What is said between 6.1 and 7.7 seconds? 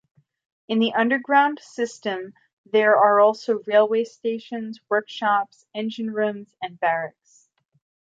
rooms and barracks.